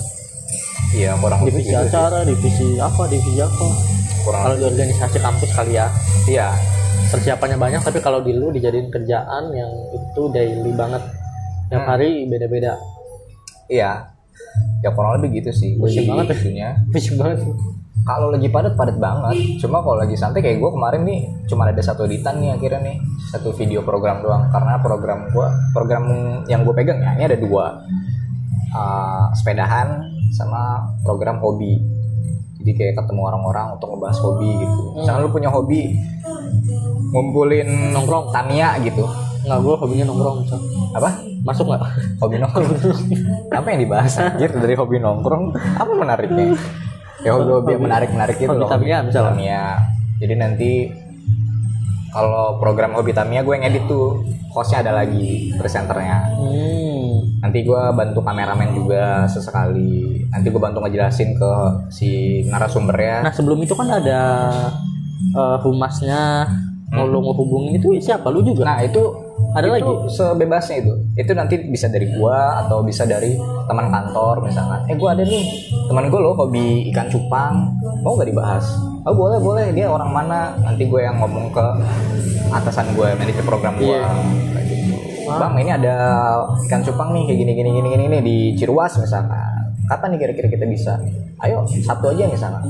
[0.89, 1.87] Iya, kurang lebih divisi gitu sih.
[1.89, 3.65] acara divisi apa divisi apa
[4.21, 4.71] Kurang kalau di lebih.
[4.73, 5.87] organisasi kampus kali ya
[6.25, 6.47] Iya.
[7.07, 10.99] persiapannya banyak tapi kalau di lu dijadiin kerjaan yang itu daily banget
[11.67, 11.91] tiap Hmm.
[11.91, 12.75] hari beda-beda
[13.67, 14.15] Iya.
[14.79, 15.75] Ya kurang lebih gitu sih.
[15.75, 16.35] Pusing banget ya.
[16.39, 16.69] itunya.
[16.89, 17.43] pusing banget
[18.07, 21.83] kalau lagi padat padat banget cuma kalau lagi santai kayak gue kemarin nih cuma ada
[21.83, 22.95] satu editan nih akhirnya nih
[23.27, 26.03] satu video program doang karena program gue program
[26.47, 27.83] yang gue pegang ya ini ada dua
[28.67, 31.79] Uh, sepedahan sama program hobi
[32.59, 35.95] jadi kayak ketemu orang-orang untuk ngebahas hobi gitu misalnya lu punya hobi
[37.09, 38.27] ngumpulin Nongkrong.
[38.29, 39.07] Tamiya gitu
[39.47, 40.59] nggak gue hobinya nongkrong misal
[40.93, 41.09] apa?
[41.47, 41.81] Masuk nggak?
[42.19, 42.71] Hobi nongkrong.
[43.55, 44.13] Apa yang dibahas?
[44.19, 45.55] Anjir dari hobi nongkrong.
[45.79, 46.53] Apa menariknya?
[47.25, 48.69] Ya hobi-hobi yang menarik-menarik gitu Hobi loh.
[48.69, 49.81] Tamiya misalnya.
[50.21, 50.71] Jadi nanti
[52.11, 54.21] kalau program hobi Tamiya gue ngedit tuh.
[54.53, 56.33] Hostnya ada lagi presenternya.
[56.33, 56.97] Hmm.
[57.37, 60.25] nanti gue bantu kameramen juga sesekali.
[60.33, 61.51] Nanti gue bantu ngejelasin ke
[61.93, 63.21] si narasumbernya.
[63.21, 64.21] Nah sebelum itu kan ada
[65.37, 66.49] eh, humasnya
[66.89, 68.33] mau lu mau hubungin itu siapa?
[68.33, 68.65] Lu juga?
[68.65, 69.93] Nah itu Ada itu lagi?
[70.11, 70.93] sebebasnya itu.
[71.15, 73.35] Itu nanti bisa dari gua atau bisa dari
[73.67, 74.83] teman kantor misalkan.
[74.91, 75.45] Eh gua ada nih.
[75.87, 77.71] Teman gue loh hobi ikan cupang.
[78.03, 78.65] Mau gak dibahas?
[79.07, 79.71] Oh boleh boleh.
[79.71, 80.51] Dia orang mana?
[80.59, 81.65] Nanti gue yang ngomong ke
[82.51, 84.95] atasan gue manajer program gue kayak gitu.
[85.27, 85.95] Bang ini ada
[86.67, 89.56] ikan cupang nih kayak gini gini gini gini, gini di Ciruas misalkan
[89.87, 90.91] kapan nih kira-kira kita bisa?
[91.37, 92.61] Ayo satu aja misalkan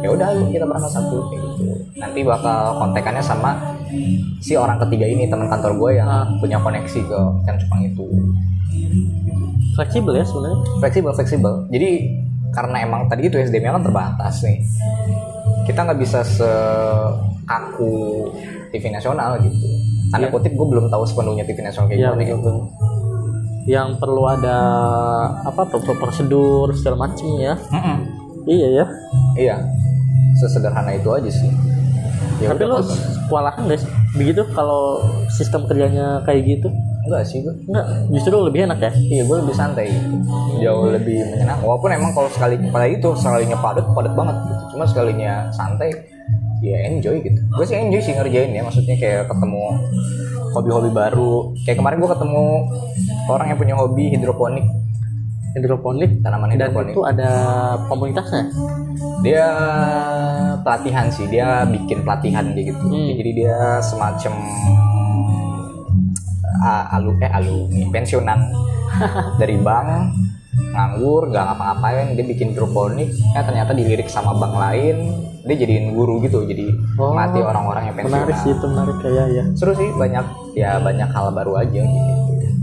[0.00, 1.62] ya udah ayo kita berangkat satu kayak gitu.
[1.96, 3.50] Nanti bakal kontekannya sama
[4.38, 6.22] si orang ketiga ini teman kantor gue yang Ah.
[6.36, 8.04] punya koneksi ke ikan cupang itu.
[9.72, 10.58] Fleksibel ya sebenarnya.
[10.80, 11.52] Fleksibel fleksibel.
[11.68, 11.88] Jadi
[12.50, 14.56] karena emang tadi itu SDM kan terbatas nih.
[15.64, 17.92] Kita nggak bisa sekaku
[18.70, 19.66] TV nasional gitu.
[20.06, 20.32] Tanda Iya.
[20.32, 22.50] kutip gue belum tahu sepenuhnya TV nasional kayak Iya gimana gitu.
[23.66, 24.56] Yang perlu ada
[25.42, 27.54] apa pro- pro- prosedur segala macam ya.
[27.68, 27.96] Mm-mm.
[28.46, 28.84] Iya ya.
[29.36, 29.56] iya
[30.34, 31.50] sesederhana itu aja sih
[32.36, 32.78] Ya Tapi lo
[33.26, 33.82] kewalahan guys.
[34.12, 36.68] Begitu kalau sistem kerjanya kayak gitu?
[37.02, 38.90] enggak sih gue Enggak, justru lebih enak ya.
[38.90, 40.16] iya gue lebih santai gitu.
[40.58, 44.84] jauh lebih menyenangkan walaupun emang kalau sekali pada itu sekalinya padat padat banget gitu cuma
[44.84, 45.94] sekalinya santai
[46.58, 49.62] ya enjoy gitu gue sih enjoy sih ngerjain ya maksudnya kayak ketemu
[50.54, 51.54] hobi-hobi baru.
[51.64, 52.46] Kayak kemarin gue ketemu
[53.30, 54.66] orang yang punya hobi hidroponik.
[55.56, 56.10] Hidroponik?
[56.20, 56.92] Tanaman dan hidroponik.
[56.94, 57.30] itu ada
[57.88, 58.44] komunitasnya.
[59.24, 59.48] dia
[60.60, 62.84] pelatihan sih dia bikin pelatihan dia gitu.
[62.84, 63.16] Hmm.
[63.16, 64.32] jadi dia semacam
[66.60, 68.40] ah, alu eh alumni pensiunan
[69.40, 70.25] dari bank
[70.56, 74.96] nganggur nggak ngapa-ngapain dia bikin hidroponik ya ternyata dilirik sama bank lain
[75.44, 79.26] dia jadiin guru gitu jadi Oh, mati orang-orang yang pensiunan Menarik sih itu menarik kayak
[79.30, 79.44] ya.
[79.52, 80.24] seru sih banyak
[80.56, 82.12] ya banyak hal baru aja gitu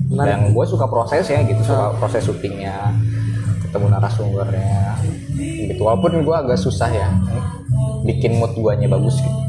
[0.10, 0.26] Menarik.
[0.26, 2.94] dan gue suka prosesnya gitu suka proses syutingnya
[3.62, 4.78] ketemu narasumbernya
[5.70, 7.10] gitu walaupun gue agak susah ya
[8.04, 9.42] bikin mood guanya bagus gitu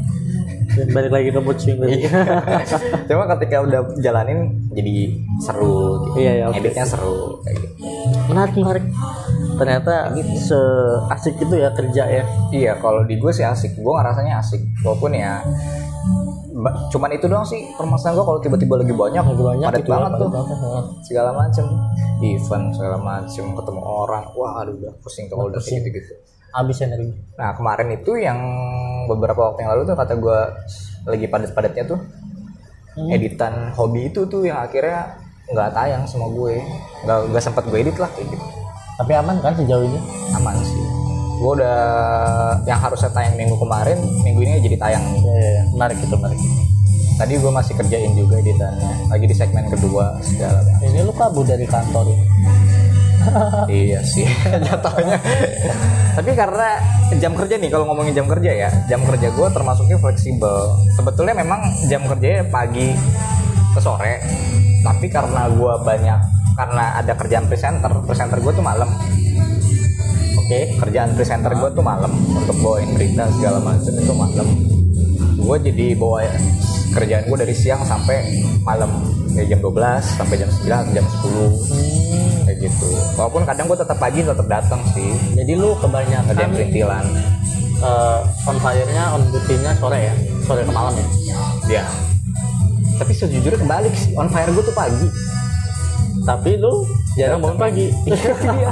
[0.91, 2.03] balik lagi ke mood swing tadi.
[3.07, 5.07] cuma ketika udah jalanin jadi
[5.39, 6.19] seru gitu.
[6.19, 7.64] Iya, iya, editnya seru kayak gitu
[8.35, 8.85] menarik menarik.
[9.55, 12.23] Ternyata seasik itu ya kerja ya.
[12.51, 15.39] iya kalau di gue sih asik gue ngerasanya asik walaupun ya
[16.91, 19.95] cuman itu doang sih permasalahan gue kalau tiba-tiba lagi banyak Lagi banyak padat gitu ya,
[19.99, 20.81] banget tuh banget, ya.
[21.03, 21.65] segala macem
[22.19, 26.13] event segala macem ketemu orang wah aduh udah pusing tuh kalau udah kayak gitu gitu
[26.51, 27.11] Habis energi.
[27.35, 28.39] nah kemarin itu yang
[29.07, 30.39] beberapa waktu yang lalu tuh kata gue
[31.05, 31.99] lagi padat-padatnya tuh
[32.95, 33.11] Hmm.
[33.11, 35.19] editan hobi itu tuh yang akhirnya
[35.51, 36.61] nggak tayang sama gue.
[37.05, 38.45] Nggak nggak sempat gue edit lah kayak gitu.
[38.95, 39.99] Tapi aman kan sejauh ini?
[40.33, 40.83] Aman sih.
[41.35, 41.77] Gue udah
[42.63, 45.03] yang harusnya tayang minggu kemarin minggu ini jadi tayang.
[45.21, 45.63] Ya, ya, ya.
[45.75, 46.41] menarik itu menarik.
[47.15, 48.91] Tadi gue masih kerjain juga editannya.
[49.07, 50.83] Lagi di segmen kedua segala macam.
[50.83, 52.19] ini lu kabur dari kantor ya
[53.89, 54.27] iya sih
[54.69, 55.17] jatuhnya.
[56.15, 56.77] Tapi karena
[57.17, 60.77] jam kerja nih kalau ngomongin jam kerja ya jam kerja gue termasuknya fleksibel.
[60.93, 62.93] Sebetulnya memang jam kerjanya pagi
[63.75, 64.23] ke sore
[64.85, 66.19] tapi karena gue banyak
[66.53, 68.87] karena ada kerjaan presenter presenter gue tuh malam.
[70.45, 74.47] Oke kerjaan presenter gue tuh malam untuk bawain berita segala macam itu malam.
[75.41, 76.29] Gue jadi bawa
[76.93, 78.93] kerjaan gue dari siang sampai malam.
[79.35, 79.75] Dari jam 12
[80.15, 82.39] sampai jam 9 atau jam 10 hmm.
[82.47, 82.87] kayak gitu.
[83.19, 85.11] Walaupun kadang gue tetap pagi tetap datang sih.
[85.35, 87.05] Jadi lu kebanyakan kerjaan perintilan.
[87.83, 90.15] uh, on fire-nya on duty-nya sore ya?
[90.47, 91.07] Sore ke malam ya?
[91.67, 91.85] Ya
[92.95, 95.07] tapi sejujurnya kebalik sih on fire gue tuh pagi
[96.21, 98.71] tapi lu jarang bangun pagi Iya.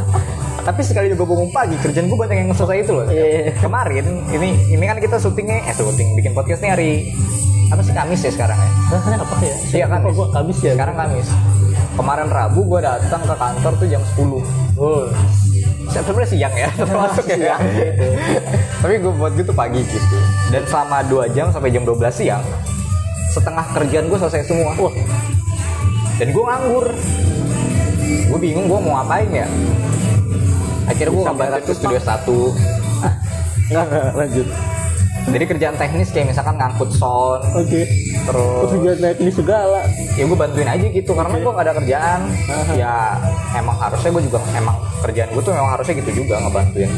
[0.63, 3.51] tapi sekali gue bangun pagi kerjaan gue banyak yang selesai itu loh Iya.
[3.59, 6.91] kemarin ini ini kan kita syutingnya eh syuting bikin podcast nih hari
[7.67, 9.55] apa sih Kamis ya sekarang ya Rasanya apa ya?
[9.73, 9.85] Iya.
[9.97, 10.71] Oh, gua Kamis ya.
[10.73, 11.27] sekarang Kamis
[11.93, 14.41] kemarin Rabu gue datang ke kantor tuh jam 10
[14.73, 15.05] Oh,
[15.85, 17.61] sebenarnya siang ya termasuk ya Siang
[18.79, 20.17] tapi gue buat gitu pagi gitu
[20.49, 22.41] dan selama 2 jam sampai jam 12 siang
[23.33, 24.71] setengah kerjaan gue selesai semua.
[24.77, 24.93] Wah,
[26.21, 26.85] dan gue nganggur.
[28.03, 29.47] Gue bingung gue mau ngapain ya.
[30.85, 32.39] Akhirnya gue Sampai ngebantu ke studio satu.
[33.71, 34.47] Enggak enggak lanjut.
[35.23, 37.87] jadi kerjaan teknis kayak misalkan ngangkut sound Oke.
[38.27, 39.87] terus Terus naik ini segala.
[40.19, 42.21] ya gue bantuin aja gitu karena gue gak ada kerjaan.
[42.75, 43.15] Ya
[43.55, 46.91] emang harusnya gue juga emang kerjaan gue tuh memang harusnya gitu juga ngebantuin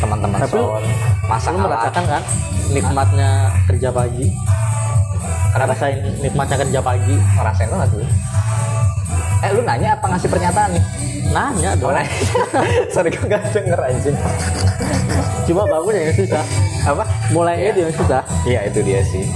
[0.00, 0.84] teman-teman sound
[1.28, 2.22] masak Lu merasakan kan
[2.72, 3.30] nikmatnya
[3.68, 4.26] kerja pagi?
[5.56, 7.16] Kenapa Rasain nikmatnya kerja pagi.
[7.16, 8.04] ngerasain gak tuh
[9.38, 10.84] eh lu nanya apa ngasih pernyataan nih
[11.26, 11.92] Nanya Oh, dong.
[11.92, 12.12] nanya.
[12.94, 14.14] sorry gue gak denger anjing
[15.42, 16.44] Cuma bangun ya yang susah.
[16.84, 18.22] apa Mulainya dia yang susah.
[18.42, 19.26] Iya itu dia sih.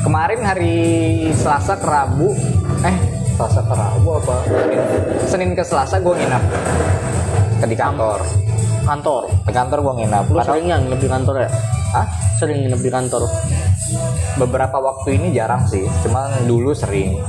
[0.00, 0.74] Kemarin hari
[1.32, 2.34] Selasa ke Rabu,
[2.82, 2.96] eh
[3.32, 4.36] Selasa ke Rabu apa?
[5.24, 6.42] Senin ke Selasa gue nginap
[7.58, 8.22] ke di kantor.
[8.82, 9.22] Kantor.
[9.42, 10.24] Di kantor gue nginap.
[10.28, 11.50] Lu sering yang nginep di kantor ya?
[11.92, 12.06] Hah?
[12.36, 13.22] Sering nginep di kantor.
[14.36, 17.20] Beberapa waktu ini jarang sih, cuman dulu sering.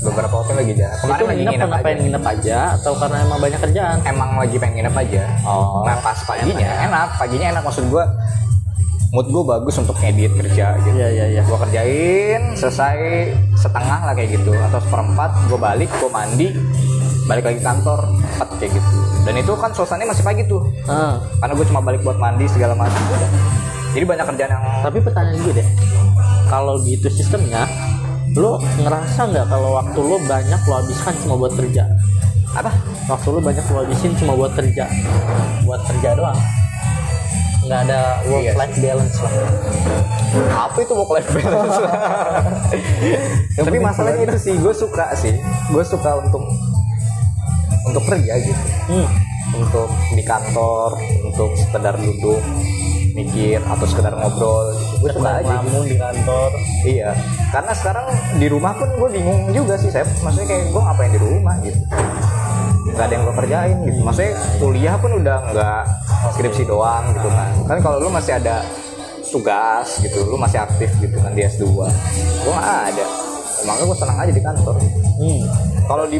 [0.00, 0.98] Beberapa waktu lagi jarang.
[1.00, 1.84] Kemarin Itu lagi nginep karena aja.
[1.84, 3.96] pengen nginep aja atau karena emang banyak kerjaan?
[4.04, 5.22] Emang lagi pengen nginep aja.
[5.42, 5.80] Oh.
[5.80, 8.04] Nah pas paginya enak, paginya enak maksud gue.
[9.14, 10.90] Mood gue bagus untuk edit kerja gitu.
[10.92, 11.40] Iya iya iya.
[11.40, 12.98] gue kerjain selesai
[13.54, 16.48] setengah lah kayak gitu atau seperempat gue balik gue mandi
[17.24, 21.54] balik lagi kantor empat kayak gitu dan itu kan suasananya masih pagi tuh Ah, karena
[21.54, 23.30] gue cuma balik buat mandi segala macam udah
[23.94, 25.68] jadi banyak kerjaan yang tapi pertanyaan gue deh.
[26.44, 27.64] Kalau gitu sistemnya,
[28.34, 31.86] lo ngerasa nggak kalau waktu lo banyak lo habiskan cuma buat kerja?
[32.54, 32.70] apa
[33.06, 34.86] Waktu lo banyak lo habisin cuma buat kerja,
[35.62, 36.38] buat kerja doang.
[37.64, 39.32] Nggak ada work life balance lah.
[40.52, 41.78] apa itu work life balance
[43.62, 45.30] tapi masalahnya itu sih gue suka sih
[45.70, 46.42] gue suka untuk
[47.86, 49.08] untuk kerja gitu Hmm.
[49.54, 52.42] untuk di kantor untuk sekedar duduk
[53.14, 55.78] mikir atau sekedar ngobrol gitu gue suka aja gitu.
[55.86, 56.50] Di kantor.
[56.84, 57.10] Iya,
[57.54, 58.06] karena sekarang
[58.42, 60.06] di rumah pun gue bingung juga sih, Sep.
[60.20, 61.78] Maksudnya kayak gue ngapain di rumah gitu.
[62.94, 63.98] Gak ada yang gue kerjain gitu.
[64.02, 65.82] Maksudnya kuliah pun udah nggak
[66.34, 67.50] skripsi doang gitu kan.
[67.70, 68.66] Kan kalau lu masih ada
[69.30, 71.64] tugas gitu, lu masih aktif gitu kan di S2.
[72.42, 73.06] Gue nggak ada.
[73.64, 74.74] Makanya gue senang aja di kantor.
[75.22, 75.42] Hmm.
[75.84, 76.18] Kalau di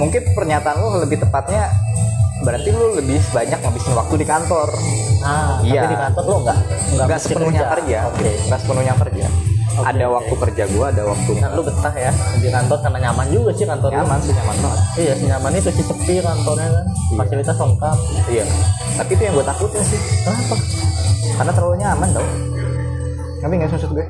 [0.00, 1.70] mungkin pernyataan lu lebih tepatnya
[2.38, 4.68] berarti lu lebih banyak ngabisin waktu di kantor.
[5.18, 5.80] Ah, Iya.
[5.80, 6.58] tapi di kantor lo nggak
[6.94, 7.98] Nggak mesti sepenuhnya kerja.
[8.08, 8.30] Oke.
[8.40, 9.26] Nggak sepenuhnya kerja.
[9.70, 10.14] Oke, ada oke.
[10.16, 13.62] waktu kerja gue, ada waktu Nah, lu betah ya di kantor karena nyaman juga sih
[13.62, 13.98] kantor lu.
[14.00, 16.86] nyaman sih nyaman banget Iya, senyaman itu sih sepi kantornya kan.
[17.14, 17.96] Fasilitas lengkap.
[18.28, 18.44] iya
[18.96, 20.54] tapi itu yang gue takutin sih Kenapa?
[21.32, 22.26] karena terlalu nyaman tau
[23.38, 24.06] tapi nggak maksud gue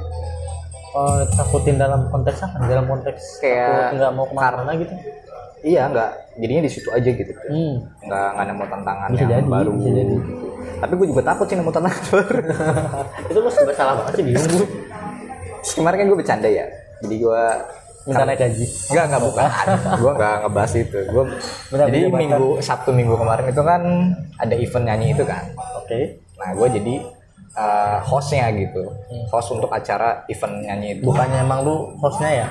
[0.91, 2.65] Oh, takutin dalam konteks apa?
[2.65, 4.95] Dalam konteks Kayak nggak mau ke mana gitu?
[5.61, 7.75] Iya nggak jadinya di situ aja gitu Hmm.
[8.01, 10.15] nggak nggak nemu tantangan Bisa yang jadi, baru bisa jadi.
[10.79, 12.41] tapi gue juga takut sih nemu tantangan baru
[13.31, 14.67] itu lu serba salah banget sih bingung gue.
[15.69, 16.67] Kemarin kan gue bercanda ya
[17.01, 17.43] jadi gue
[18.09, 18.65] Minta naik gaji.
[18.89, 19.45] Enggak, enggak bukan.
[20.01, 20.99] gue enggak ngebahas itu.
[21.13, 21.25] Gue
[21.69, 23.83] Benar, jadi benar, minggu Sabtu minggu kemarin itu kan
[24.41, 25.45] ada event nyanyi itu kan.
[25.77, 26.17] Oke.
[26.41, 26.95] Nah, gue jadi
[27.53, 28.81] eh, hostnya gitu.
[28.81, 29.25] Hmm.
[29.29, 31.05] Host untuk acara event nyanyi itu.
[31.05, 32.47] Bukannya emang lu hostnya ya?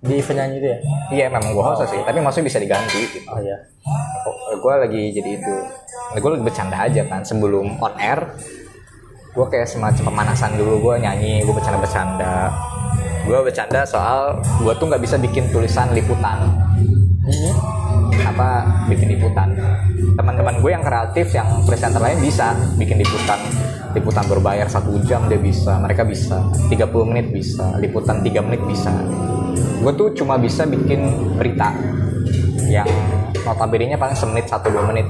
[0.00, 0.78] Di event nyanyi itu ya?
[1.12, 2.00] Iya, memang gue host sih.
[2.00, 3.18] Tapi maksudnya bisa diganti gitu.
[3.28, 3.56] Oh iya.
[4.60, 5.54] gue lagi jadi itu
[6.20, 8.18] gue lagi bercanda aja kan sebelum on air
[9.30, 12.52] gue kayak semacam pemanasan dulu gue nyanyi gue bercanda-bercanda
[13.24, 16.44] gue gue bercanda soal gue tuh nggak bisa bikin tulisan liputan
[17.20, 17.52] Hmm.
[18.26, 18.48] apa
[18.90, 19.54] bikin liputan
[20.18, 23.38] teman-teman gue yang kreatif yang presenter lain bisa bikin liputan
[23.90, 26.38] liputan berbayar satu jam dia bisa mereka bisa.
[26.70, 28.92] 30 menit bisa liputan 3 menit bisa.
[29.80, 31.72] Gue tuh cuma bisa bikin berita
[32.70, 32.86] yang
[33.42, 35.08] notabene nya paling semenit satu dua menit.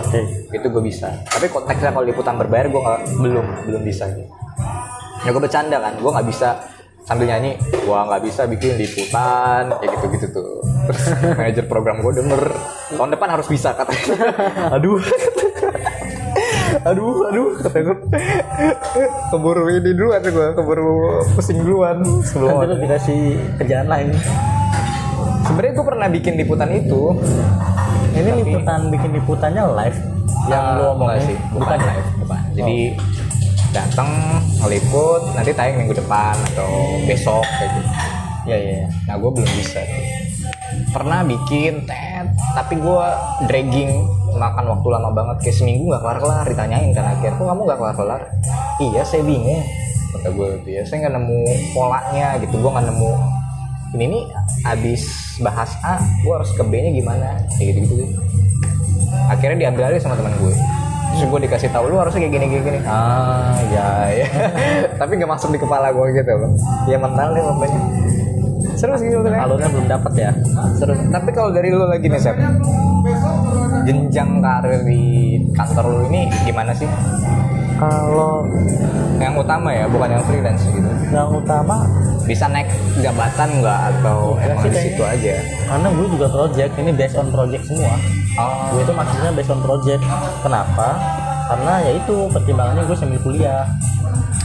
[0.00, 0.48] Oke.
[0.52, 1.12] itu gue bisa.
[1.28, 4.08] Tapi konteksnya kalau liputan berbayar gue nggak belum belum bisa
[5.22, 5.94] ya gue bercanda kan.
[5.98, 6.48] Gue nggak bisa
[7.02, 10.62] sambil nyanyi gua nggak bisa bikin liputan kayak gitu gitu tuh.
[10.86, 11.02] Terus
[11.34, 12.42] manajer program gue denger.
[12.94, 14.16] Tahun depan harus bisa katanya.
[14.78, 15.02] Aduh
[16.82, 17.96] aduh aduh kata gue
[19.30, 22.02] keburu ini duluan gue keburu pusing duluan.
[22.26, 23.20] Sebelum lu dikasih
[23.60, 24.08] kerjaan lain.
[25.42, 27.02] sebenarnya gue pernah bikin liputan itu.
[28.12, 29.98] Ini liputan bikin liputannya live?
[30.46, 31.22] Yang Ah, lu omongin?
[31.24, 31.38] sih.
[31.50, 31.86] Bukan ya?
[31.88, 32.40] live bukan.
[32.52, 32.78] Jadi
[33.72, 34.08] datang
[34.60, 36.70] ngeliput nanti tayang minggu depan atau
[37.06, 37.90] besok kayak gitu.
[38.42, 38.72] Iya iya.
[38.82, 38.86] iya.
[39.06, 39.80] nah gue belum bisa.
[40.90, 43.06] Pernah bikin tet tapi gue
[43.46, 43.92] dragging
[44.36, 47.78] makan waktu lama banget kayak seminggu nggak kelar kelar ditanyain kan akhir kok kamu nggak
[47.78, 48.22] kelar kelar
[48.80, 49.62] iya saya bingung
[50.12, 51.40] kata gue gitu ya saya nggak nemu
[51.72, 53.12] polanya gitu gue nggak nemu.
[53.92, 54.24] Ini nih
[54.64, 55.04] abis
[55.44, 57.44] bahas A gue harus ke B nya gimana?
[57.60, 58.16] Kayak gitu gitu
[59.28, 60.54] akhirnya diambil alih sama teman gue
[61.12, 62.78] terus gue dikasih tahu lu harusnya kayak gini gini gini.
[62.88, 64.28] Ah ya ya
[65.00, 66.56] tapi nggak masuk di kepala gue gitu loh.
[66.88, 67.80] Ya mental deh pokoknya.
[68.80, 70.30] Seru sih sebetulnya Alurnya belum dapat ya.
[70.80, 70.96] seru.
[70.96, 72.32] Tapi kalau dari lu lagi nih Sep
[73.82, 75.02] jenjang karir di
[75.52, 76.86] kantor lu ini gimana sih
[77.74, 78.46] Kalau
[79.18, 81.82] yang utama ya bukan yang freelance gitu yang utama
[82.22, 85.34] bisa naik jabatan nggak atau Enggak emang di situ aja
[85.66, 87.94] karena gue juga project ini based on project semua.
[88.38, 90.02] oh Gue itu maksudnya based on project.
[90.40, 90.88] Kenapa?
[91.44, 93.66] Karena ya itu pertimbangannya gue sambil kuliah.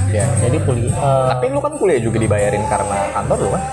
[0.10, 0.90] ya Jadi kuliah.
[0.92, 3.64] eh, tapi lu kan kuliah juga dibayarin karena kantor lu kan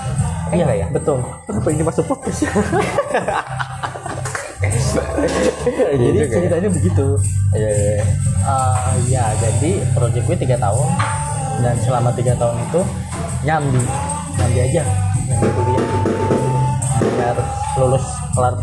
[0.45, 1.17] Eh, enggak ya betul.
[1.43, 2.45] Kenapa ini masuk podcast?
[5.95, 6.33] jadi juga ya.
[6.33, 7.07] ceritanya begitu.
[7.55, 8.05] iya iya iya.
[8.45, 10.87] Eh, ya jadi project gue tiga tahun.
[11.63, 12.81] Dan selama tiga tahun itu
[13.47, 13.83] nyambi.
[14.35, 14.83] Nyambi aja.
[15.31, 15.83] Nyambi kuliah.
[17.15, 17.37] Biar
[17.79, 18.05] lulus
[18.35, 18.53] kelar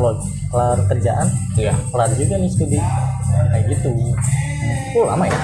[0.52, 1.26] kelar kerjaan.
[1.56, 1.74] Iya.
[1.88, 2.78] Kelar juga nih studi.
[3.32, 3.90] Kayak gitu.
[4.92, 5.38] Oh lama ya?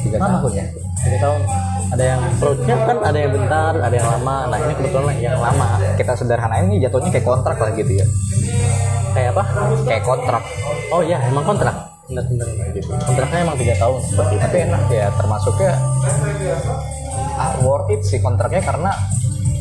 [0.00, 0.38] Tiga Lama.
[0.38, 0.66] tahun ya?
[1.02, 1.40] Tiga tahun.
[1.92, 4.36] Ada yang project kan ada yang bentar ada yang lama.
[4.48, 5.68] Nah ini kebetulan yang lama.
[5.98, 8.06] Kita sederhanain ini jatuhnya kayak kontrak lah gitu ya
[9.12, 9.44] kayak apa?
[9.84, 10.42] Kayak kontrak.
[10.88, 11.76] Oh iya emang kontrak?
[12.08, 14.00] Bener bener gitu kontraknya emang tiga tahun.
[14.02, 15.06] Seperti tapi enak ya.
[15.14, 15.72] Termasuknya
[17.36, 18.90] ah, worth it sih kontraknya karena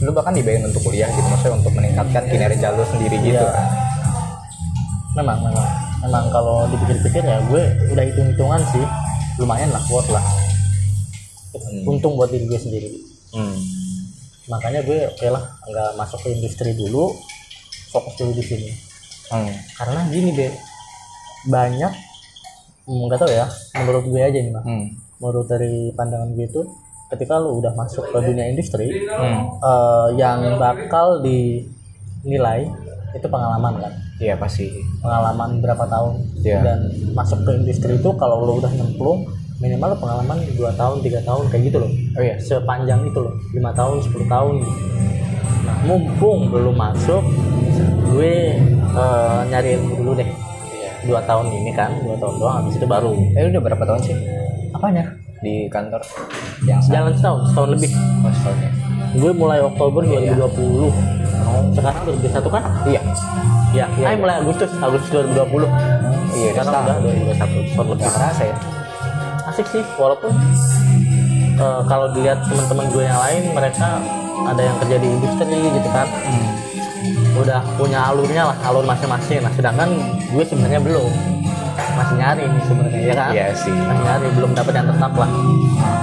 [0.01, 3.53] lu bahkan dibayar untuk kuliah gitu maksudnya untuk meningkatkan kinerja lu sendiri gitu Iya.
[3.53, 3.67] kan.
[5.15, 5.67] Memang memang.
[6.01, 8.85] Memang kalau dipikir-pikir ya gue udah hitung-hitungan sih.
[9.37, 10.25] Lumayan lah worth lah.
[11.85, 12.89] Untung buat diri gue sendiri.
[13.31, 13.55] Hmm.
[14.49, 17.15] makanya gue oke lah nggak masuk ke industri dulu
[17.87, 18.67] fokus dulu di sini
[19.31, 19.47] Hmm.
[19.73, 20.47] karena gini be
[21.43, 21.93] banyak
[22.83, 24.85] hmm, nggak tahu ya menurut gue aja nih mah Hmm.
[25.17, 26.61] menurut dari pandangan gue itu
[27.07, 29.55] ketika lu udah masuk ke dunia industri Hmm.
[29.57, 32.67] eh, yang bakal dinilai
[33.11, 36.59] itu pengalaman kan iya pasti pengalaman berapa tahun Iya.
[36.61, 36.79] dan
[37.11, 41.63] masuk ke industri itu kalau lo udah nyemplung minimal pengalaman dua tahun tiga tahun kayak
[41.67, 44.55] gitu loh oh iya sepanjang itu loh lima tahun 10 tahun
[45.61, 47.21] nah mumpung belum masuk
[48.21, 50.29] gue eh, nyari ilmu dulu deh.
[51.01, 53.17] Dua tahun ini kan dua tahun doang habis itu baru.
[53.33, 54.15] Eh udah berapa tahun sih?
[54.69, 55.09] Apanya
[55.41, 56.05] di kantor.
[56.69, 57.89] Yang sama jalan setahun setahun lebih.
[58.21, 58.71] Oh, setahun ya?
[59.11, 62.63] gue mulai Oktober 2020 sekarang 2021 kan?
[62.87, 63.01] Iya.
[63.75, 65.67] Ya Ayo mulai Agustus Agustus 2020
[66.31, 68.05] iya sekarang udah setahun 2021 setahun lebih.
[68.05, 68.55] Kerasa ya.
[69.49, 70.31] Asik sih walaupun
[71.57, 73.99] eh, kalau dilihat teman-teman gue yang lain mereka
[74.41, 76.07] ada yang kerja di industri gitu kan
[77.37, 79.41] udah punya alurnya lah alur masing-masing.
[79.41, 79.89] Nah sedangkan
[80.29, 81.11] gue sebenarnya belum.
[81.97, 83.29] Masih nyari nih sebenarnya ya kan?
[83.33, 83.73] Iya sih.
[83.73, 85.31] Masih nyari belum dapat yang tetap lah.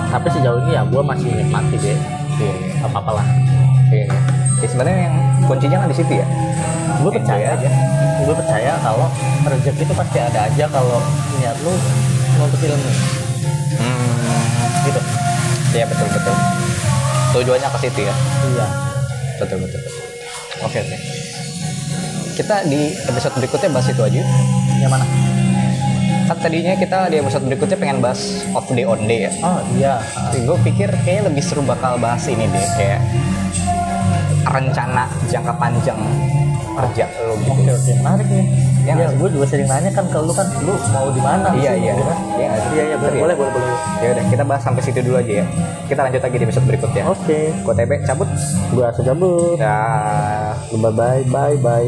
[0.09, 1.97] Tapi sejauh ini ya gue masih nikmati deh
[2.39, 2.55] iya.
[2.55, 2.87] Iya.
[2.87, 3.27] apa apalah
[3.91, 4.07] iya.
[4.59, 6.27] Ya, sebenarnya yang kuncinya kan di situ ya?
[6.99, 7.71] Gue percaya aja.
[8.27, 9.07] Gue percaya kalau
[9.47, 10.99] rezeki itu pasti ada aja kalau
[11.39, 11.73] niat lu
[12.43, 12.91] untuk ilmu.
[13.79, 14.83] Hmm.
[14.83, 15.01] gitu.
[15.79, 16.35] Iya betul betul.
[17.39, 18.15] Tujuannya ke situ ya?
[18.51, 18.67] Iya.
[19.39, 20.08] Betul betul betul.
[20.65, 20.97] Oke oke.
[22.39, 24.29] Kita di episode berikutnya bahas itu aja yuk.
[24.79, 25.07] yang mana?
[26.31, 29.33] Kan tadinya kita di episode berikutnya pengen bahas off day on day ya.
[29.43, 29.95] Oh iya.
[30.47, 33.03] Gue pikir kayaknya lebih seru bakal bahas ini deh kayak
[34.47, 35.99] rencana jangka panjang
[36.79, 37.51] kerja lo gitu.
[37.59, 37.93] Oke oke.
[38.05, 38.47] Menarik nih.
[38.91, 39.17] Iya Ya, sih?
[39.17, 41.49] gue juga sering nanya kan kalau lu kan lu mau di mana?
[41.53, 41.93] Iya, sih, iya.
[41.93, 42.19] gitu kan?
[42.33, 42.49] Iya?
[42.69, 43.21] Iya iya Bener ya?
[43.21, 43.77] boleh boleh boleh.
[43.99, 45.47] ya udah kita bahas sampai situ dulu aja ya
[45.85, 47.41] kita lanjut lagi di episode berikutnya Oke.
[47.53, 48.29] gue TB cabut
[48.71, 49.57] Gua asal cabut.
[49.57, 49.79] ya
[50.71, 51.87] Bye bye bye bye.